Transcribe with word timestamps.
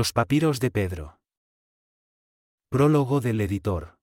Los 0.00 0.14
papiros 0.14 0.60
de 0.60 0.70
Pedro. 0.70 1.18
Prólogo 2.70 3.20
del 3.20 3.38
editor. 3.38 3.98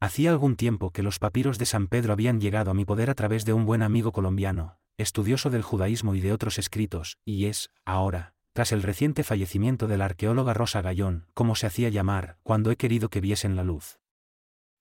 Hacía 0.00 0.30
algún 0.30 0.54
tiempo 0.54 0.92
que 0.92 1.02
los 1.02 1.18
papiros 1.18 1.58
de 1.58 1.66
San 1.66 1.88
Pedro 1.88 2.12
habían 2.12 2.40
llegado 2.40 2.70
a 2.70 2.74
mi 2.74 2.84
poder 2.84 3.10
a 3.10 3.16
través 3.16 3.44
de 3.44 3.52
un 3.52 3.66
buen 3.66 3.82
amigo 3.82 4.12
colombiano, 4.12 4.78
estudioso 4.96 5.50
del 5.50 5.62
judaísmo 5.62 6.14
y 6.14 6.20
de 6.20 6.32
otros 6.32 6.60
escritos, 6.60 7.18
y 7.24 7.46
es, 7.46 7.72
ahora, 7.84 8.34
tras 8.52 8.70
el 8.70 8.84
reciente 8.84 9.24
fallecimiento 9.24 9.88
de 9.88 9.98
la 9.98 10.04
arqueóloga 10.04 10.54
Rosa 10.54 10.82
Gallón, 10.82 11.26
como 11.34 11.56
se 11.56 11.66
hacía 11.66 11.88
llamar, 11.88 12.38
cuando 12.44 12.70
he 12.70 12.76
querido 12.76 13.08
que 13.08 13.20
viesen 13.20 13.56
la 13.56 13.64
luz. 13.64 13.98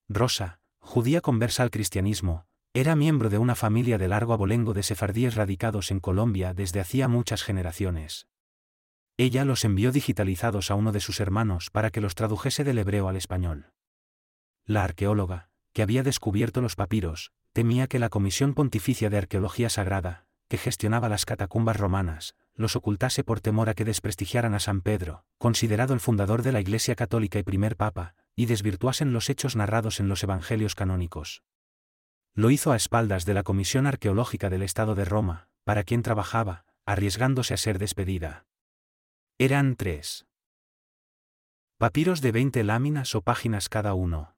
Rosa, 0.07 0.59
judía 0.81 1.19
conversa 1.19 1.63
al 1.63 1.71
cristianismo, 1.71 2.45
era 2.75 2.95
miembro 2.95 3.31
de 3.31 3.39
una 3.39 3.55
familia 3.55 3.97
de 3.97 4.07
largo 4.07 4.33
abolengo 4.33 4.75
de 4.75 4.83
sefardíes 4.83 5.33
radicados 5.33 5.89
en 5.89 5.99
Colombia 5.99 6.53
desde 6.53 6.79
hacía 6.79 7.07
muchas 7.07 7.41
generaciones. 7.41 8.27
Ella 9.17 9.45
los 9.45 9.63
envió 9.63 9.91
digitalizados 9.91 10.71
a 10.71 10.75
uno 10.75 10.91
de 10.91 10.99
sus 10.99 11.19
hermanos 11.19 11.69
para 11.69 11.91
que 11.91 12.01
los 12.01 12.15
tradujese 12.15 12.63
del 12.63 12.79
hebreo 12.79 13.07
al 13.07 13.15
español. 13.15 13.71
La 14.65 14.83
arqueóloga, 14.83 15.49
que 15.71 15.83
había 15.83 16.01
descubierto 16.01 16.61
los 16.61 16.75
papiros, 16.75 17.31
temía 17.51 17.87
que 17.87 17.99
la 17.99 18.09
Comisión 18.09 18.55
Pontificia 18.55 19.11
de 19.11 19.17
Arqueología 19.17 19.69
Sagrada, 19.69 20.25
que 20.47 20.57
gestionaba 20.57 21.09
las 21.09 21.25
catacumbas 21.25 21.77
romanas, 21.77 22.35
los 22.55 22.75
ocultase 22.75 23.23
por 23.23 23.39
temor 23.39 23.69
a 23.69 23.75
que 23.75 23.85
desprestigiaran 23.85 24.55
a 24.55 24.59
San 24.59 24.81
Pedro, 24.81 25.25
considerado 25.37 25.93
el 25.93 25.99
fundador 25.99 26.41
de 26.41 26.51
la 26.51 26.61
Iglesia 26.61 26.95
Católica 26.95 27.37
y 27.37 27.43
primer 27.43 27.75
Papa, 27.75 28.15
y 28.35 28.47
desvirtuasen 28.47 29.13
los 29.13 29.29
hechos 29.29 29.55
narrados 29.55 29.99
en 29.99 30.07
los 30.07 30.23
Evangelios 30.23 30.73
canónicos. 30.73 31.43
Lo 32.33 32.49
hizo 32.49 32.71
a 32.71 32.75
espaldas 32.75 33.25
de 33.25 33.35
la 33.35 33.43
Comisión 33.43 33.85
Arqueológica 33.85 34.49
del 34.49 34.63
Estado 34.63 34.95
de 34.95 35.05
Roma, 35.05 35.49
para 35.63 35.83
quien 35.83 36.01
trabajaba, 36.01 36.65
arriesgándose 36.85 37.53
a 37.53 37.57
ser 37.57 37.77
despedida. 37.77 38.45
Eran 39.39 39.75
tres. 39.75 40.27
Papiros 41.79 42.21
de 42.21 42.31
20 42.31 42.63
láminas 42.63 43.15
o 43.15 43.23
páginas 43.23 43.67
cada 43.67 43.95
uno. 43.95 44.35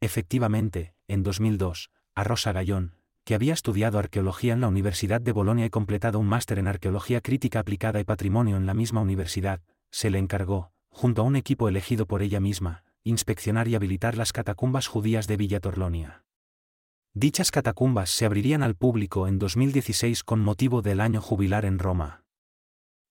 Efectivamente, 0.00 0.96
en 1.06 1.22
2002, 1.22 1.92
a 2.16 2.24
Rosa 2.24 2.50
Gallón, 2.50 2.96
que 3.22 3.36
había 3.36 3.54
estudiado 3.54 4.00
arqueología 4.00 4.54
en 4.54 4.60
la 4.60 4.66
Universidad 4.66 5.20
de 5.20 5.30
Bolonia 5.30 5.66
y 5.66 5.70
completado 5.70 6.18
un 6.18 6.26
máster 6.26 6.58
en 6.58 6.66
arqueología 6.66 7.20
crítica 7.20 7.60
aplicada 7.60 8.00
y 8.00 8.04
patrimonio 8.04 8.56
en 8.56 8.66
la 8.66 8.74
misma 8.74 9.00
universidad, 9.00 9.62
se 9.92 10.10
le 10.10 10.18
encargó, 10.18 10.72
junto 10.90 11.22
a 11.22 11.24
un 11.24 11.36
equipo 11.36 11.68
elegido 11.68 12.06
por 12.06 12.22
ella 12.22 12.40
misma, 12.40 12.82
inspeccionar 13.04 13.68
y 13.68 13.76
habilitar 13.76 14.16
las 14.16 14.32
catacumbas 14.32 14.88
judías 14.88 15.28
de 15.28 15.36
Villa 15.36 15.60
Torlonia. 15.60 16.24
Dichas 17.12 17.52
catacumbas 17.52 18.10
se 18.10 18.26
abrirían 18.26 18.64
al 18.64 18.74
público 18.74 19.28
en 19.28 19.38
2016 19.38 20.24
con 20.24 20.40
motivo 20.40 20.82
del 20.82 21.00
año 21.00 21.20
jubilar 21.22 21.64
en 21.64 21.78
Roma. 21.78 22.23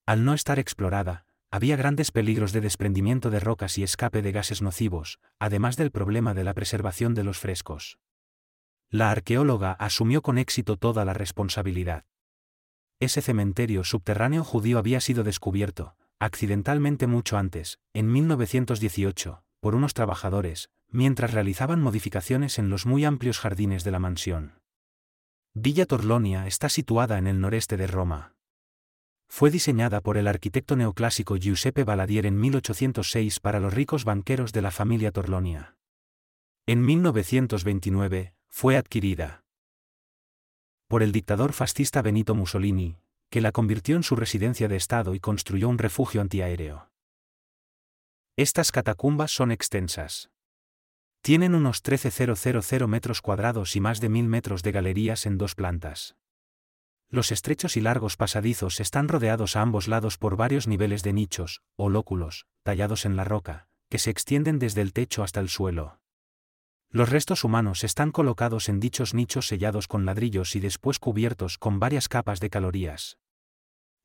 Al 0.06 0.26
no 0.26 0.34
estar 0.34 0.60
explorada, 0.60 1.26
había 1.50 1.78
grandes 1.78 2.12
peligros 2.12 2.52
de 2.52 2.60
desprendimiento 2.60 3.30
de 3.30 3.40
rocas 3.40 3.78
y 3.78 3.84
escape 3.84 4.22
de 4.22 4.32
gases 4.32 4.62
nocivos, 4.62 5.20
además 5.40 5.78
del 5.78 5.92
problema 5.92 6.34
de 6.34 6.44
la 6.44 6.54
preservación 6.54 7.14
de 7.14 7.24
los 7.24 7.38
frescos. 7.38 8.00
La 8.90 9.12
arqueóloga 9.12 9.72
asumió 9.74 10.22
con 10.22 10.38
éxito 10.38 10.78
toda 10.78 11.06
la 11.06 11.14
responsabilidad. 11.14 12.06
Ese 13.00 13.22
cementerio 13.22 13.84
subterráneo 13.84 14.44
judío 14.44 14.78
había 14.78 15.00
sido 15.00 15.24
descubierto, 15.24 15.96
accidentalmente 16.20 17.08
mucho 17.08 17.38
antes, 17.38 17.80
en 17.94 18.12
1918, 18.12 19.44
por 19.60 19.76
unos 19.76 19.94
trabajadores, 19.94 20.70
mientras 20.90 21.34
realizaban 21.34 21.82
modificaciones 21.82 22.60
en 22.60 22.70
los 22.70 22.86
muy 22.86 23.06
amplios 23.06 23.40
jardines 23.40 23.84
de 23.84 23.92
la 23.92 24.00
mansión. 24.00 24.60
Villa 25.54 25.86
Torlonia 25.86 26.46
está 26.46 26.68
situada 26.68 27.18
en 27.18 27.28
el 27.28 27.40
noreste 27.40 27.78
de 27.78 27.88
Roma. 27.88 28.34
Fue 29.36 29.50
diseñada 29.50 30.00
por 30.00 30.18
el 30.18 30.28
arquitecto 30.28 30.76
neoclásico 30.76 31.38
Giuseppe 31.38 31.84
Baladier 31.84 32.28
en 32.28 32.40
1806 32.40 33.40
para 33.40 33.60
los 33.60 33.74
ricos 33.74 34.06
banqueros 34.06 34.54
de 34.54 34.62
la 34.62 34.70
familia 34.70 35.12
Torlonia. 35.12 35.76
En 36.68 36.86
1929, 36.86 38.36
fue 38.48 38.78
adquirida 38.78 39.44
por 40.88 41.02
el 41.02 41.12
dictador 41.12 41.52
fascista 41.54 42.04
Benito 42.04 42.36
Mussolini, 42.36 43.00
que 43.32 43.42
la 43.42 43.52
convirtió 43.52 43.96
en 43.96 44.04
su 44.04 44.16
residencia 44.16 44.68
de 44.68 44.76
Estado 44.76 45.16
y 45.16 45.20
construyó 45.20 45.68
un 45.68 45.80
refugio 45.80 46.22
antiaéreo. 46.22 46.92
Estas 48.38 48.72
catacumbas 48.72 49.32
son 49.32 49.52
extensas. 49.52 50.30
Tienen 51.24 51.56
unos 51.56 51.84
13.000 51.84 52.86
metros 52.86 53.24
cuadrados 53.24 53.76
y 53.76 53.80
más 53.80 54.00
de 54.00 54.10
mil 54.10 54.28
metros 54.28 54.62
de 54.62 54.72
galerías 54.72 55.26
en 55.26 55.40
dos 55.40 55.56
plantas. 55.56 56.16
Los 57.14 57.32
estrechos 57.32 57.78
y 57.78 57.82
largos 57.82 58.18
pasadizos 58.18 58.80
están 58.80 59.08
rodeados 59.08 59.56
a 59.56 59.62
ambos 59.62 59.88
lados 59.88 60.18
por 60.18 60.36
varios 60.36 60.68
niveles 60.68 61.04
de 61.04 61.14
nichos, 61.14 61.62
o 61.76 61.88
lóculos, 61.88 62.48
tallados 62.64 63.06
en 63.06 63.16
la 63.16 63.24
roca, 63.24 63.68
que 63.88 64.00
se 64.00 64.10
extienden 64.10 64.58
desde 64.58 64.82
el 64.82 64.94
techo 64.94 65.22
hasta 65.22 65.40
el 65.40 65.48
suelo. 65.48 66.00
Los 66.90 67.10
restos 67.10 67.44
humanos 67.44 67.84
están 67.84 68.12
colocados 68.12 68.68
en 68.68 68.80
dichos 68.80 69.14
nichos 69.14 69.46
sellados 69.46 69.88
con 69.88 70.06
ladrillos 70.08 70.56
y 70.56 70.60
después 70.60 70.98
cubiertos 70.98 71.60
con 71.60 71.80
varias 71.80 72.10
capas 72.10 72.40
de 72.40 72.50
calorías. 72.50 73.20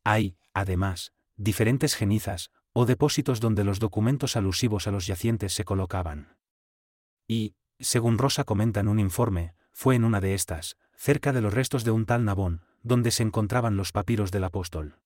Hay, 0.05 0.37
además, 0.53 1.15
diferentes 1.39 1.95
genizas, 1.95 2.51
o 2.75 2.85
depósitos 2.85 3.41
donde 3.41 3.65
los 3.65 3.79
documentos 3.79 4.37
alusivos 4.37 4.87
a 4.87 4.91
los 4.91 5.07
yacientes 5.07 5.55
se 5.55 5.65
colocaban. 5.65 6.37
Y, 7.27 7.55
según 7.81 8.19
Rosa 8.19 8.45
comenta 8.45 8.81
en 8.81 8.89
un 8.89 9.01
informe, 9.01 9.55
fue 9.73 9.95
en 9.95 10.05
una 10.05 10.21
de 10.21 10.35
estas, 10.35 10.77
cerca 10.95 11.33
de 11.33 11.41
los 11.41 11.55
restos 11.55 11.85
de 11.85 11.91
un 11.91 12.05
tal 12.05 12.27
Nabón, 12.27 12.67
donde 12.88 13.12
se 13.12 13.22
encontraban 13.22 13.76
los 13.76 13.93
papiros 13.93 14.32
del 14.32 14.43
apóstol. 14.43 14.99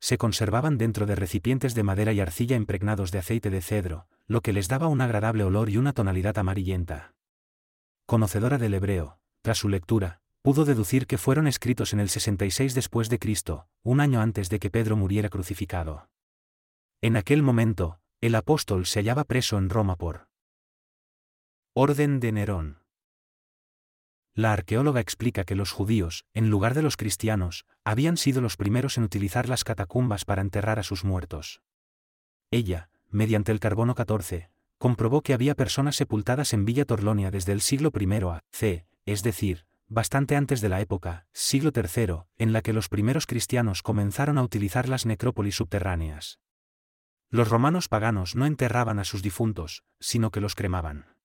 Se 0.00 0.18
conservaban 0.18 0.76
dentro 0.76 1.06
de 1.06 1.16
recipientes 1.16 1.74
de 1.74 1.82
madera 1.82 2.12
y 2.12 2.20
arcilla 2.20 2.56
impregnados 2.56 3.10
de 3.10 3.18
aceite 3.18 3.48
de 3.50 3.62
cedro, 3.62 4.06
lo 4.26 4.42
que 4.42 4.52
les 4.52 4.68
daba 4.68 4.88
un 4.88 5.00
agradable 5.00 5.44
olor 5.44 5.70
y 5.70 5.78
una 5.78 5.92
tonalidad 5.92 6.38
amarillenta. 6.38 7.14
Conocedora 8.06 8.58
del 8.58 8.74
hebreo, 8.74 9.18
tras 9.42 9.58
su 9.58 9.68
lectura, 9.68 10.20
pudo 10.42 10.64
deducir 10.64 11.06
que 11.06 11.18
fueron 11.18 11.46
escritos 11.46 11.92
en 11.92 12.00
el 12.00 12.08
66 12.08 12.74
después 12.74 13.08
de 13.08 13.18
Cristo, 13.18 13.66
un 13.82 14.00
año 14.00 14.20
antes 14.20 14.48
de 14.50 14.58
que 14.58 14.70
Pedro 14.70 14.96
muriera 14.96 15.28
crucificado. 15.28 16.08
En 17.00 17.16
aquel 17.16 17.42
momento, 17.42 18.00
el 18.20 18.34
apóstol 18.34 18.86
se 18.86 19.00
hallaba 19.00 19.24
preso 19.24 19.58
en 19.58 19.70
Roma 19.70 19.96
por 19.96 20.28
orden 21.74 22.18
de 22.18 22.32
Nerón. 22.32 22.77
La 24.38 24.52
arqueóloga 24.52 25.00
explica 25.00 25.42
que 25.42 25.56
los 25.56 25.72
judíos, 25.72 26.24
en 26.32 26.48
lugar 26.48 26.74
de 26.74 26.82
los 26.82 26.96
cristianos, 26.96 27.66
habían 27.82 28.16
sido 28.16 28.40
los 28.40 28.56
primeros 28.56 28.96
en 28.96 29.02
utilizar 29.02 29.48
las 29.48 29.64
catacumbas 29.64 30.24
para 30.24 30.42
enterrar 30.42 30.78
a 30.78 30.84
sus 30.84 31.02
muertos. 31.04 31.60
Ella, 32.52 32.88
mediante 33.10 33.50
el 33.50 33.58
carbono 33.58 33.96
14, 33.96 34.52
comprobó 34.78 35.22
que 35.22 35.34
había 35.34 35.56
personas 35.56 35.96
sepultadas 35.96 36.52
en 36.52 36.64
Villa 36.64 36.84
Torlonia 36.84 37.32
desde 37.32 37.50
el 37.50 37.60
siglo 37.60 37.90
I 37.92 38.06
a 38.26 38.44
c, 38.52 38.86
es 39.06 39.24
decir, 39.24 39.66
bastante 39.88 40.36
antes 40.36 40.60
de 40.60 40.68
la 40.68 40.80
época, 40.80 41.26
siglo 41.32 41.72
III, 41.74 42.18
en 42.36 42.52
la 42.52 42.62
que 42.62 42.72
los 42.72 42.88
primeros 42.88 43.26
cristianos 43.26 43.82
comenzaron 43.82 44.38
a 44.38 44.44
utilizar 44.44 44.88
las 44.88 45.04
necrópolis 45.04 45.56
subterráneas. 45.56 46.38
Los 47.28 47.48
romanos 47.48 47.88
paganos 47.88 48.36
no 48.36 48.46
enterraban 48.46 49.00
a 49.00 49.04
sus 49.04 49.20
difuntos, 49.20 49.82
sino 49.98 50.30
que 50.30 50.40
los 50.40 50.54
cremaban. 50.54 51.17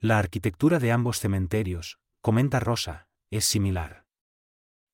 La 0.00 0.18
arquitectura 0.18 0.78
de 0.78 0.92
ambos 0.92 1.20
cementerios, 1.20 1.98
comenta 2.20 2.60
Rosa, 2.60 3.08
es 3.30 3.46
similar. 3.46 4.04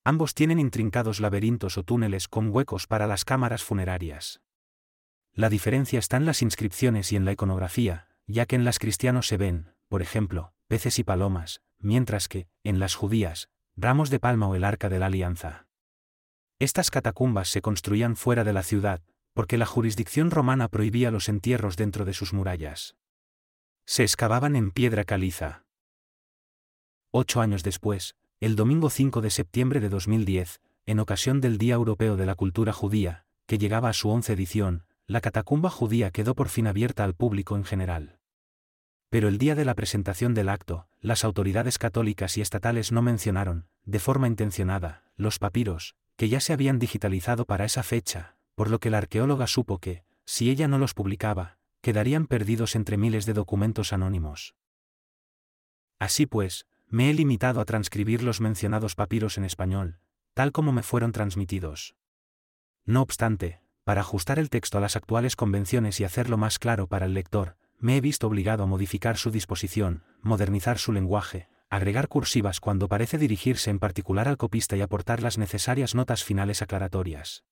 Ambos 0.05 0.33
tienen 0.33 0.59
intrincados 0.59 1.19
laberintos 1.19 1.77
o 1.77 1.83
túneles 1.83 2.29
con 2.29 2.55
huecos 2.55 2.87
para 2.87 3.05
las 3.05 3.25
cámaras 3.25 3.65
funerarias. 3.65 4.39
La 5.33 5.49
diferencia 5.49 5.99
está 5.99 6.15
en 6.15 6.25
las 6.25 6.41
inscripciones 6.41 7.11
y 7.11 7.17
en 7.17 7.25
la 7.25 7.33
iconografía, 7.33 8.07
ya 8.27 8.45
que 8.45 8.55
en 8.55 8.63
las 8.63 8.79
cristianos 8.79 9.27
se 9.27 9.35
ven, 9.35 9.73
por 9.89 10.01
ejemplo, 10.01 10.53
peces 10.69 10.97
y 10.99 11.03
palomas, 11.03 11.61
mientras 11.79 12.29
que, 12.29 12.47
en 12.63 12.79
las 12.79 12.95
judías, 12.95 13.49
ramos 13.75 14.09
de 14.09 14.19
palma 14.19 14.47
o 14.47 14.55
el 14.55 14.63
arca 14.63 14.87
de 14.87 14.99
la 14.99 15.07
alianza. 15.07 15.67
Estas 16.59 16.89
catacumbas 16.89 17.49
se 17.49 17.61
construían 17.61 18.15
fuera 18.15 18.45
de 18.45 18.53
la 18.53 18.63
ciudad, 18.63 19.01
porque 19.33 19.57
la 19.57 19.65
jurisdicción 19.65 20.31
romana 20.31 20.69
prohibía 20.69 21.11
los 21.11 21.27
entierros 21.27 21.75
dentro 21.75 22.05
de 22.05 22.13
sus 22.13 22.31
murallas 22.31 22.95
se 23.85 24.03
excavaban 24.03 24.55
en 24.55 24.71
piedra 24.71 25.03
caliza. 25.03 25.65
Ocho 27.11 27.41
años 27.41 27.63
después, 27.63 28.15
el 28.39 28.55
domingo 28.55 28.89
5 28.89 29.21
de 29.21 29.29
septiembre 29.29 29.79
de 29.79 29.89
2010, 29.89 30.61
en 30.85 30.99
ocasión 30.99 31.41
del 31.41 31.57
Día 31.57 31.75
Europeo 31.75 32.17
de 32.17 32.25
la 32.25 32.35
Cultura 32.35 32.73
Judía, 32.73 33.25
que 33.45 33.57
llegaba 33.57 33.89
a 33.89 33.93
su 33.93 34.09
once 34.09 34.33
edición, 34.33 34.85
la 35.05 35.21
catacumba 35.21 35.69
judía 35.69 36.11
quedó 36.11 36.33
por 36.33 36.49
fin 36.49 36.67
abierta 36.67 37.03
al 37.03 37.13
público 37.13 37.55
en 37.55 37.65
general. 37.65 38.19
Pero 39.09 39.27
el 39.27 39.37
día 39.37 39.53
de 39.53 39.65
la 39.65 39.75
presentación 39.75 40.33
del 40.33 40.49
acto, 40.49 40.87
las 40.99 41.23
autoridades 41.23 41.77
católicas 41.77 42.37
y 42.37 42.41
estatales 42.41 42.91
no 42.91 43.01
mencionaron, 43.01 43.67
de 43.85 43.99
forma 43.99 44.27
intencionada, 44.27 45.03
los 45.15 45.39
papiros, 45.39 45.95
que 46.15 46.29
ya 46.29 46.39
se 46.39 46.53
habían 46.53 46.79
digitalizado 46.79 47.45
para 47.45 47.65
esa 47.65 47.83
fecha, 47.83 48.37
por 48.55 48.71
lo 48.71 48.79
que 48.79 48.89
la 48.89 48.99
arqueóloga 48.99 49.45
supo 49.45 49.77
que, 49.77 50.03
si 50.25 50.49
ella 50.49 50.67
no 50.67 50.79
los 50.79 50.93
publicaba, 50.93 51.57
quedarían 51.83 52.27
perdidos 52.27 52.77
entre 52.77 52.95
miles 52.95 53.25
de 53.25 53.33
documentos 53.33 53.91
anónimos. 53.91 54.55
Así 55.99 56.25
pues, 56.25 56.65
me 56.87 57.09
he 57.09 57.13
limitado 57.13 57.59
a 57.59 57.65
transcribir 57.65 58.23
los 58.23 58.39
mencionados 58.39 58.95
papiros 58.95 59.37
en 59.37 59.43
español, 59.43 59.99
tal 60.33 60.53
como 60.53 60.71
me 60.71 60.81
fueron 60.81 61.11
transmitidos. 61.11 61.97
No 62.85 63.01
obstante, 63.01 63.61
para 63.83 63.99
ajustar 63.99 64.39
el 64.39 64.49
texto 64.49 64.77
a 64.77 64.81
las 64.81 64.95
actuales 64.95 65.35
convenciones 65.35 65.99
y 65.99 66.05
hacerlo 66.05 66.37
más 66.37 66.57
claro 66.57 66.87
para 66.87 67.05
el 67.05 67.13
lector, 67.13 67.57
me 67.79 67.97
he 67.97 68.01
visto 68.01 68.27
obligado 68.27 68.63
a 68.63 68.67
modificar 68.67 69.17
su 69.17 69.29
disposición, 69.29 70.03
modernizar 70.21 70.77
su 70.77 70.93
lenguaje, 70.93 71.49
agregar 71.69 72.07
cursivas 72.07 72.61
cuando 72.61 72.87
parece 72.87 73.17
dirigirse 73.17 73.69
en 73.69 73.79
particular 73.79 74.29
al 74.29 74.37
copista 74.37 74.77
y 74.77 74.81
aportar 74.81 75.21
las 75.21 75.37
necesarias 75.37 75.95
notas 75.95 76.23
finales 76.23 76.61
aclaratorias. 76.61 77.43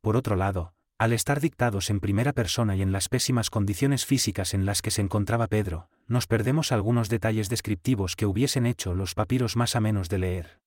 Por 0.00 0.16
otro 0.16 0.36
lado, 0.36 0.74
al 1.02 1.12
estar 1.12 1.40
dictados 1.40 1.90
en 1.90 1.98
primera 1.98 2.32
persona 2.32 2.76
y 2.76 2.82
en 2.82 2.92
las 2.92 3.08
pésimas 3.08 3.50
condiciones 3.50 4.06
físicas 4.06 4.54
en 4.54 4.66
las 4.66 4.82
que 4.82 4.92
se 4.92 5.02
encontraba 5.02 5.48
Pedro, 5.48 5.88
nos 6.06 6.28
perdemos 6.28 6.70
algunos 6.70 7.08
detalles 7.08 7.48
descriptivos 7.48 8.14
que 8.14 8.24
hubiesen 8.24 8.66
hecho 8.66 8.94
los 8.94 9.16
papiros 9.16 9.56
más 9.56 9.74
amenos 9.74 10.08
de 10.08 10.18
leer. 10.18 10.60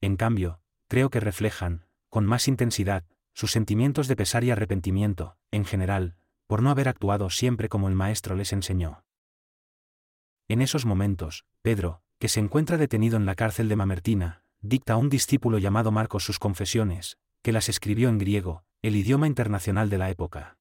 En 0.00 0.16
cambio, 0.16 0.62
creo 0.88 1.10
que 1.10 1.20
reflejan, 1.20 1.84
con 2.08 2.24
más 2.24 2.48
intensidad, 2.48 3.04
sus 3.34 3.52
sentimientos 3.52 4.08
de 4.08 4.16
pesar 4.16 4.42
y 4.42 4.50
arrepentimiento, 4.50 5.36
en 5.50 5.66
general, 5.66 6.16
por 6.46 6.62
no 6.62 6.70
haber 6.70 6.88
actuado 6.88 7.28
siempre 7.28 7.68
como 7.68 7.88
el 7.88 7.94
Maestro 7.94 8.34
les 8.36 8.54
enseñó. 8.54 9.04
En 10.48 10.62
esos 10.62 10.86
momentos, 10.86 11.44
Pedro, 11.60 12.00
que 12.18 12.28
se 12.28 12.40
encuentra 12.40 12.78
detenido 12.78 13.18
en 13.18 13.26
la 13.26 13.34
cárcel 13.34 13.68
de 13.68 13.76
Mamertina, 13.76 14.44
dicta 14.62 14.94
a 14.94 14.96
un 14.96 15.10
discípulo 15.10 15.58
llamado 15.58 15.92
Marcos 15.92 16.24
sus 16.24 16.38
confesiones, 16.38 17.18
que 17.42 17.52
las 17.52 17.68
escribió 17.68 18.08
en 18.08 18.18
griego, 18.18 18.64
el 18.82 18.96
idioma 18.96 19.26
internacional 19.26 19.90
de 19.90 19.98
la 19.98 20.10
época. 20.10 20.58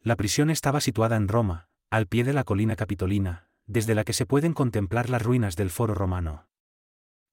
La 0.00 0.16
prisión 0.16 0.50
estaba 0.50 0.80
situada 0.80 1.16
en 1.16 1.28
Roma, 1.28 1.68
al 1.90 2.06
pie 2.06 2.24
de 2.24 2.32
la 2.32 2.44
colina 2.44 2.76
capitolina, 2.76 3.48
desde 3.66 3.94
la 3.94 4.04
que 4.04 4.12
se 4.12 4.26
pueden 4.26 4.52
contemplar 4.52 5.08
las 5.08 5.22
ruinas 5.22 5.56
del 5.56 5.70
foro 5.70 5.94
romano. 5.94 6.48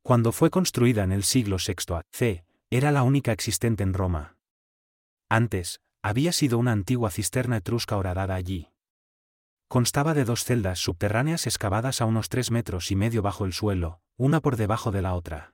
Cuando 0.04 0.32
fue 0.32 0.50
construida 0.50 1.04
en 1.04 1.12
el 1.12 1.24
siglo 1.24 1.58
VI 1.58 1.96
a.C., 1.96 2.46
era 2.70 2.92
la 2.92 3.04
única 3.04 3.32
existente 3.32 3.84
en 3.84 3.94
Roma. 3.94 4.38
Antes, 5.30 5.82
había 6.02 6.32
sido 6.32 6.58
una 6.58 6.72
antigua 6.72 7.12
cisterna 7.12 7.58
etrusca 7.58 7.98
horadada 7.98 8.36
allí. 8.36 8.70
Constaba 9.68 10.14
de 10.14 10.26
dos 10.26 10.44
celdas 10.44 10.80
subterráneas 10.80 11.46
excavadas 11.48 12.02
a 12.02 12.06
unos 12.06 12.30
tres 12.30 12.52
metros 12.52 12.92
y 12.92 12.96
medio 12.96 13.22
bajo 13.22 13.46
el 13.46 13.54
suelo, 13.54 14.02
una 14.18 14.40
por 14.40 14.56
debajo 14.56 14.92
de 14.92 15.02
la 15.02 15.14
otra. 15.14 15.54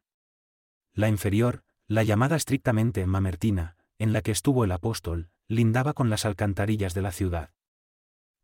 La 0.93 1.09
inferior, 1.09 1.63
la 1.87 2.03
llamada 2.03 2.35
estrictamente 2.35 3.05
Mamertina, 3.05 3.77
en 3.97 4.11
la 4.11 4.21
que 4.21 4.31
estuvo 4.31 4.65
el 4.65 4.71
apóstol, 4.73 5.29
lindaba 5.47 5.93
con 5.93 6.09
las 6.09 6.25
alcantarillas 6.25 6.93
de 6.93 7.01
la 7.01 7.13
ciudad. 7.13 7.51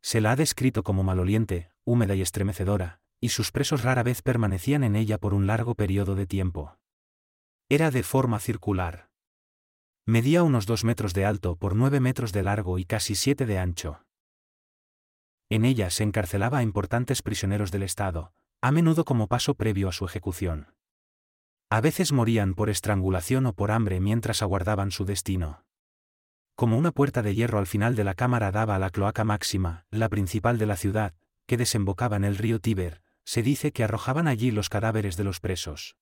Se 0.01 0.22
la 0.22 0.31
ha 0.31 0.36
descrito 0.38 0.84
como 0.84 1.04
maloliente, 1.04 1.69
húmeda 1.84 2.16
y 2.16 2.22
estremecedora, 2.22 3.01
y 3.19 3.30
sus 3.30 3.51
presos 3.51 3.84
rara 3.84 4.04
vez 4.04 4.22
permanecían 4.22 4.84
en 4.84 4.95
ella 4.95 5.18
por 5.18 5.34
un 5.34 5.45
largo 5.45 5.75
periodo 5.75 6.16
de 6.16 6.25
tiempo. 6.25 6.78
Era 7.69 7.92
de 7.92 8.04
forma 8.04 8.40
circular. 8.40 9.10
Medía 10.06 10.44
unos 10.44 10.66
dos 10.66 10.84
metros 10.84 11.13
de 11.13 11.25
alto 11.25 11.56
por 11.57 11.75
nueve 11.75 12.00
metros 12.00 12.31
de 12.31 12.44
largo 12.44 12.80
y 12.80 12.86
casi 12.86 13.16
siete 13.16 13.46
de 13.46 13.60
ancho. 13.60 14.06
En 15.50 15.66
ella 15.66 15.89
se 15.89 16.04
encarcelaba 16.04 16.60
a 16.60 16.63
importantes 16.63 17.22
prisioneros 17.22 17.72
del 17.72 17.84
Estado, 17.84 18.34
a 18.62 18.72
menudo 18.72 19.04
como 19.04 19.28
paso 19.28 19.56
previo 19.56 19.89
a 19.89 19.94
su 19.94 20.06
ejecución. 20.06 20.74
A 21.69 21.81
veces 21.81 22.12
morían 22.12 22.54
por 22.54 22.69
estrangulación 22.69 23.45
o 23.45 23.54
por 23.54 23.71
hambre 23.71 24.00
mientras 24.00 24.42
aguardaban 24.42 24.92
su 24.92 25.06
destino. 25.06 25.65
Como 26.56 26.77
una 26.77 26.92
puerta 26.92 27.24
de 27.24 27.33
hierro 27.33 27.57
al 27.57 27.68
final 27.68 27.95
de 27.95 28.04
la 28.04 28.13
cámara 28.13 28.51
daba 28.51 28.75
a 28.75 28.80
la 28.80 28.92
cloaca 28.92 29.24
máxima, 29.24 29.86
la 29.89 30.10
principal 30.10 30.57
de 30.57 30.68
la 30.68 30.77
ciudad, 30.77 31.15
que 31.48 31.57
desembocaba 31.57 32.15
en 32.15 32.24
el 32.24 32.38
río 32.38 32.60
Tíber, 32.60 33.01
se 33.25 33.42
dice 33.42 33.71
que 33.71 33.83
arrojaban 33.83 34.27
allí 34.27 34.51
los 34.51 34.69
cadáveres 34.69 35.18
de 35.18 35.24
los 35.24 35.39
presos. 35.39 35.98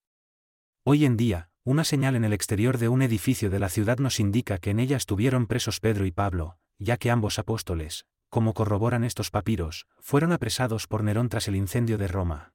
Hoy 0.83 1.05
en 1.05 1.15
día, 1.15 1.49
una 1.63 1.83
señal 1.83 2.15
en 2.15 2.25
el 2.25 2.33
exterior 2.33 2.79
de 2.79 2.89
un 2.89 3.01
edificio 3.01 3.49
de 3.49 3.59
la 3.59 3.69
ciudad 3.69 3.99
nos 3.99 4.19
indica 4.19 4.57
que 4.57 4.71
en 4.71 4.79
ella 4.79 4.97
estuvieron 4.97 5.45
presos 5.45 5.79
Pedro 5.79 6.05
y 6.05 6.11
Pablo, 6.11 6.57
ya 6.79 6.97
que 6.97 7.11
ambos 7.11 7.37
apóstoles, 7.37 8.07
como 8.29 8.53
corroboran 8.53 9.03
estos 9.03 9.29
papiros, 9.29 9.87
fueron 9.99 10.31
apresados 10.31 10.87
por 10.87 11.03
Nerón 11.03 11.29
tras 11.29 11.47
el 11.47 11.55
incendio 11.55 11.97
de 11.97 12.07
Roma. 12.07 12.53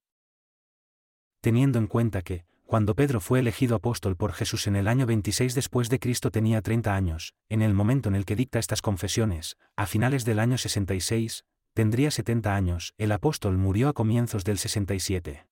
Teniendo 1.41 1.79
en 1.79 1.87
cuenta 1.87 2.23
que, 2.23 2.47
cuando 2.67 2.97
Pedro 2.97 3.21
fue 3.21 3.39
elegido 3.39 3.77
apóstol 3.77 4.17
por 4.17 4.33
Jesús 4.33 4.67
en 4.67 4.75
el 4.75 4.89
año 4.89 5.07
26 5.07 5.55
después 5.55 5.89
de 5.89 6.01
Cristo 6.01 6.33
tenía 6.33 6.61
30 6.63 6.95
años, 6.95 7.33
en 7.49 7.63
el 7.63 7.73
momento 7.75 8.09
en 8.09 8.17
el 8.17 8.25
que 8.25 8.35
dicta 8.35 8.59
estas 8.59 8.83
confesiones, 8.83 9.57
a 9.77 9.87
finales 9.87 10.25
del 10.25 10.41
año 10.41 10.59
66, 10.59 11.45
tendría 11.75 12.11
70 12.11 12.57
años, 12.57 12.93
el 12.99 13.13
apóstol 13.13 13.57
murió 13.57 13.89
a 13.89 13.93
comienzos 13.93 14.43
del 14.43 14.59
67. 14.59 15.47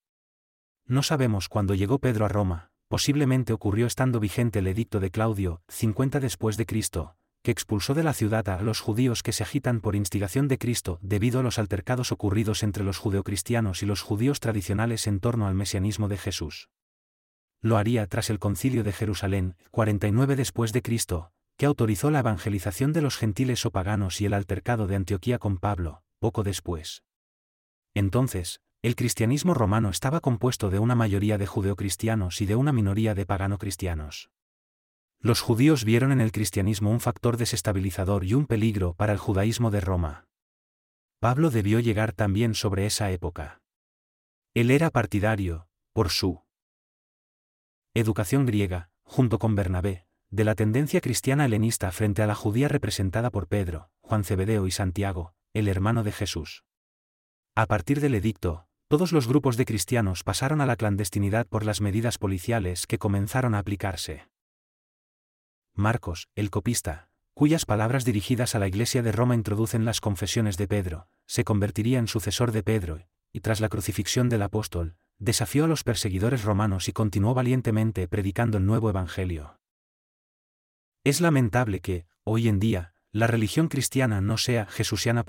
No 0.87 1.05
sabemos 1.05 1.49
cuándo 1.49 1.75
llegó 1.75 2.01
Pedro 2.01 2.27
a 2.27 2.29
Roma, 2.29 2.71
posiblemente 2.89 3.53
ocurrió 3.53 3.87
estando 3.87 4.19
vigente 4.19 4.59
el 4.59 4.67
edicto 4.67 4.99
de 4.99 5.13
Claudio, 5.13 5.63
50 5.69 6.19
después 6.19 6.57
de 6.57 6.67
Cristo, 6.67 7.15
que 7.45 7.53
expulsó 7.53 7.95
de 7.95 8.03
la 8.03 8.13
ciudad 8.13 8.49
a 8.49 8.61
los 8.61 8.81
judíos 8.81 9.23
que 9.23 9.33
se 9.33 9.45
agitan 9.45 9.81
por 9.81 9.95
instigación 9.95 10.49
de 10.49 10.59
Cristo 10.59 10.99
debido 11.01 11.39
a 11.39 11.43
los 11.45 11.61
altercados 11.61 12.11
ocurridos 12.11 12.65
entre 12.65 12.83
los 12.83 12.99
judeocristianos 12.99 13.85
y 13.85 13.87
los 13.87 14.03
judíos 14.03 14.41
tradicionales 14.41 15.07
en 15.07 15.21
torno 15.21 15.47
al 15.47 15.55
mesianismo 15.55 16.09
de 16.09 16.19
Jesús. 16.19 16.71
Lo 17.65 17.79
haría 17.79 18.07
tras 18.07 18.29
el 18.29 18.39
concilio 18.39 18.85
de 18.85 18.93
Jerusalén, 18.93 19.57
49 19.71 20.37
después 20.37 20.75
de 20.75 20.83
Cristo, 20.83 21.33
que 21.57 21.65
autorizó 21.65 22.11
la 22.11 22.19
evangelización 22.19 22.93
de 22.93 23.01
los 23.01 23.17
gentiles 23.17 23.65
o 23.65 23.71
paganos 23.71 24.21
y 24.21 24.27
el 24.27 24.35
altercado 24.35 24.87
de 24.87 24.97
Antioquía 24.97 25.39
con 25.39 25.57
Pablo, 25.57 26.03
poco 26.19 26.43
después. 26.43 27.05
Entonces, 27.95 28.61
el 28.83 28.97
cristianismo 28.97 29.55
romano 29.55 29.89
estaba 29.89 30.21
compuesto 30.21 30.69
de 30.69 30.79
una 30.79 30.95
mayoría 30.95 31.39
de 31.39 31.47
judeocristianos 31.47 32.43
y 32.43 32.45
de 32.45 32.55
una 32.55 32.71
minoría 32.71 33.15
de 33.15 33.25
pagano-cristianos. 33.25 34.29
Los 35.21 35.41
judíos 35.41 35.87
vieron 35.87 36.13
en 36.13 36.21
el 36.21 36.33
cristianismo 36.33 36.91
un 36.91 37.01
factor 37.01 37.39
desestabilizador 37.39 38.25
y 38.25 38.35
un 38.35 38.45
peligro 38.45 38.93
para 38.93 39.15
el 39.15 39.19
judaísmo 39.19 39.71
de 39.71 39.81
Roma. 39.81 40.27
Pablo 41.19 41.49
debió 41.49 41.81
llegar 41.81 42.13
también 42.13 42.55
sobre 42.55 42.85
esa 42.85 43.11
época. 43.11 43.63
Él 44.53 44.71
era 44.71 44.91
partidario, 44.91 45.67
por 45.95 46.11
su 46.11 46.44
educación 48.01 48.45
griega, 48.45 48.91
junto 49.05 49.39
con 49.39 49.55
Bernabé, 49.55 50.07
de 50.31 50.43
la 50.43 50.57
tendencia 50.57 51.01
cristiana 51.01 51.45
helenista 51.45 51.93
frente 51.93 52.23
a 52.23 52.27
la 52.27 52.35
judía 52.35 52.67
representada 52.67 53.31
por 53.31 53.47
Pedro, 53.47 53.91
Juan 54.01 54.25
Cebedeo 54.25 54.67
y 54.67 54.73
Santiago, 54.73 55.33
el 55.53 55.69
hermano 55.69 56.03
de 56.03 56.11
Jesús. 56.11 56.65
A 57.55 57.67
partir 57.67 58.01
del 58.01 58.17
edicto, 58.17 58.67
todos 58.89 59.13
los 59.13 59.29
grupos 59.29 59.57
de 59.57 59.65
cristianos 59.65 60.25
pasaron 60.25 60.61
a 60.61 60.67
la 60.67 60.75
clandestinidad 60.75 61.47
por 61.47 61.65
las 61.65 61.81
medidas 61.81 62.19
policiales 62.19 62.89
que 62.89 62.99
comenzaron 62.99 63.55
a 63.55 63.61
aplicarse. 63.61 64.29
Marcos, 65.73 66.27
el 66.35 66.51
copista, 66.51 67.11
cuyas 67.33 67.65
palabras 67.65 68.05
dirigidas 68.05 68.57
a 68.57 68.59
la 68.59 68.67
Iglesia 68.67 69.03
de 69.03 69.13
Roma 69.13 69.37
introducen 69.37 69.85
las 69.85 70.01
confesiones 70.01 70.57
de 70.57 70.67
Pedro, 70.67 71.07
se 71.27 71.45
convertiría 71.45 72.01
en 72.01 72.09
sucesor 72.09 72.51
de 72.51 72.65
Pedro, 72.65 73.07
y 73.33 73.41
tras 73.41 73.61
la 73.61 73.69
crucifixión 73.69 74.29
del 74.29 74.43
apóstol, 74.43 74.97
desafió 75.19 75.65
a 75.65 75.69
los 75.69 75.85
perseguidores 75.85 76.45
romanos 76.45 76.89
y 76.89 76.93
continuó 76.93 77.35
valientemente 77.35 78.09
predicando 78.09 78.59
el 78.59 78.67
nuevo 78.67 78.91
Evangelio. 78.91 79.61
Es 81.05 81.21
lamentable 81.21 81.81
que, 81.81 82.07
hoy 82.25 82.49
en 82.49 82.59
día, 82.59 82.95
la 83.13 83.27
religión 83.27 83.69
cristiana 83.69 84.21
no 84.21 84.39
sea 84.39 84.67
jesusiana. 84.67 85.25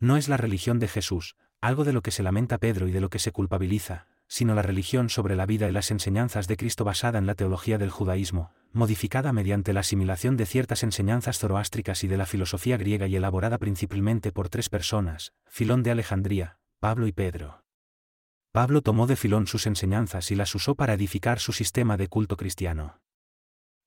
No 0.00 0.16
es 0.16 0.28
la 0.28 0.36
religión 0.36 0.78
de 0.78 0.88
Jesús, 0.88 1.36
algo 1.60 1.84
de 1.84 1.92
lo 1.92 2.02
que 2.02 2.10
se 2.10 2.22
lamenta 2.22 2.58
Pedro 2.58 2.86
y 2.88 2.92
de 2.92 3.00
lo 3.00 3.10
que 3.10 3.18
se 3.18 3.32
culpabiliza, 3.32 4.06
sino 4.28 4.54
la 4.54 4.62
religión 4.62 5.08
sobre 5.08 5.34
la 5.36 5.46
vida 5.46 5.68
y 5.68 5.72
las 5.72 5.90
enseñanzas 5.90 6.46
de 6.46 6.56
Cristo 6.56 6.84
basada 6.84 7.18
en 7.18 7.26
la 7.26 7.34
teología 7.34 7.78
del 7.78 7.90
judaísmo, 7.90 8.52
modificada 8.72 9.32
mediante 9.32 9.72
la 9.72 9.80
asimilación 9.80 10.36
de 10.36 10.46
ciertas 10.46 10.82
enseñanzas 10.82 11.38
zoroástricas 11.38 12.04
y 12.04 12.08
de 12.08 12.16
la 12.16 12.26
filosofía 12.26 12.76
griega 12.76 13.06
y 13.06 13.16
elaborada 13.16 13.58
principalmente 13.58 14.30
por 14.30 14.48
tres 14.48 14.68
personas, 14.68 15.32
Filón 15.48 15.82
de 15.82 15.90
Alejandría, 15.90 16.58
Pablo 16.78 17.06
y 17.06 17.12
Pedro. 17.12 17.64
Pablo 18.58 18.82
tomó 18.82 19.06
de 19.06 19.14
Filón 19.14 19.46
sus 19.46 19.68
enseñanzas 19.68 20.32
y 20.32 20.34
las 20.34 20.52
usó 20.52 20.74
para 20.74 20.94
edificar 20.94 21.38
su 21.38 21.52
sistema 21.52 21.96
de 21.96 22.08
culto 22.08 22.36
cristiano. 22.36 23.00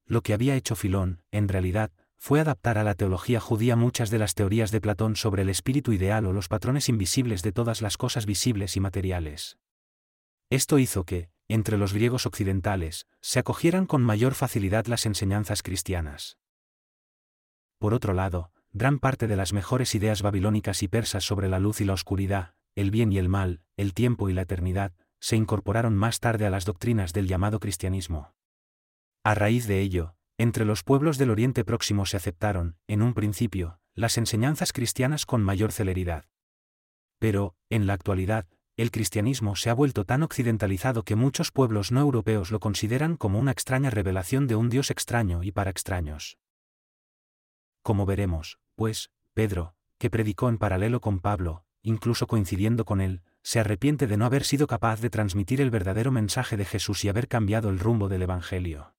Lo 0.05 0.21
que 0.21 0.33
había 0.33 0.55
hecho 0.55 0.77
Filón, 0.77 1.23
en 1.29 1.49
realidad, 1.49 1.91
fue 2.15 2.39
adaptar 2.39 2.77
a 2.77 2.85
la 2.85 2.95
teología 2.95 3.41
judía 3.41 3.75
muchas 3.75 4.09
de 4.11 4.17
las 4.17 4.33
teorías 4.33 4.71
de 4.71 4.79
Platón 4.79 5.17
sobre 5.17 5.41
el 5.41 5.49
espíritu 5.49 5.91
ideal 5.91 6.25
o 6.25 6.31
los 6.31 6.47
patrones 6.47 6.87
invisibles 6.87 7.41
de 7.41 7.51
todas 7.51 7.81
las 7.81 7.97
cosas 7.97 8.25
visibles 8.25 8.77
y 8.77 8.79
materiales. 8.79 9.57
Esto 10.49 10.79
hizo 10.79 11.03
que, 11.03 11.27
entre 11.49 11.77
los 11.77 11.91
griegos 11.91 12.25
occidentales, 12.25 13.07
se 13.19 13.39
acogieran 13.39 13.85
con 13.85 14.01
mayor 14.01 14.35
facilidad 14.35 14.85
las 14.85 15.05
enseñanzas 15.05 15.63
cristianas. 15.63 16.37
Por 17.77 17.93
otro 17.93 18.13
lado, 18.13 18.53
gran 18.71 18.99
parte 18.99 19.27
de 19.27 19.35
las 19.35 19.51
mejores 19.51 19.95
ideas 19.95 20.21
babilónicas 20.21 20.81
y 20.81 20.87
persas 20.87 21.25
sobre 21.25 21.49
la 21.49 21.59
luz 21.59 21.81
y 21.81 21.83
la 21.83 21.91
oscuridad, 21.91 22.53
el 22.75 22.91
bien 22.91 23.11
y 23.11 23.17
el 23.17 23.29
mal, 23.29 23.61
el 23.77 23.93
tiempo 23.93 24.29
y 24.29 24.33
la 24.33 24.43
eternidad, 24.43 24.93
se 25.19 25.35
incorporaron 25.35 25.95
más 25.95 26.19
tarde 26.19 26.45
a 26.45 26.49
las 26.49 26.65
doctrinas 26.65 27.13
del 27.13 27.27
llamado 27.27 27.59
cristianismo. 27.59 28.33
A 29.23 29.35
raíz 29.35 29.67
de 29.67 29.79
ello, 29.79 30.15
entre 30.37 30.65
los 30.65 30.83
pueblos 30.83 31.17
del 31.17 31.29
Oriente 31.29 31.63
Próximo 31.63 32.05
se 32.05 32.17
aceptaron, 32.17 32.77
en 32.87 33.01
un 33.01 33.13
principio, 33.13 33.79
las 33.93 34.17
enseñanzas 34.17 34.73
cristianas 34.73 35.25
con 35.25 35.43
mayor 35.43 35.71
celeridad. 35.71 36.25
Pero, 37.19 37.55
en 37.69 37.85
la 37.85 37.93
actualidad, 37.93 38.47
el 38.77 38.89
cristianismo 38.89 39.55
se 39.55 39.69
ha 39.69 39.75
vuelto 39.75 40.05
tan 40.05 40.23
occidentalizado 40.23 41.03
que 41.03 41.15
muchos 41.15 41.51
pueblos 41.51 41.91
no 41.91 41.99
europeos 41.99 42.49
lo 42.49 42.59
consideran 42.59 43.15
como 43.17 43.37
una 43.37 43.51
extraña 43.51 43.91
revelación 43.91 44.47
de 44.47 44.55
un 44.55 44.69
Dios 44.69 44.89
extraño 44.89 45.43
y 45.43 45.51
para 45.51 45.69
extraños. 45.69 46.39
Como 47.83 48.07
veremos, 48.07 48.59
pues, 48.75 49.11
Pedro, 49.33 49.75
que 49.99 50.09
predicó 50.09 50.49
en 50.49 50.57
paralelo 50.57 51.01
con 51.01 51.19
Pablo, 51.19 51.65
incluso 51.83 52.27
coincidiendo 52.27 52.85
con 52.85 53.01
él, 53.01 53.21
se 53.43 53.59
arrepiente 53.59 54.07
de 54.07 54.17
no 54.17 54.25
haber 54.25 54.43
sido 54.43 54.67
capaz 54.67 55.01
de 55.01 55.09
transmitir 55.09 55.61
el 55.61 55.71
verdadero 55.71 56.11
mensaje 56.11 56.57
de 56.57 56.65
Jesús 56.65 57.03
y 57.05 57.09
haber 57.09 57.27
cambiado 57.27 57.69
el 57.69 57.79
rumbo 57.79 58.09
del 58.09 58.21
Evangelio. 58.21 58.93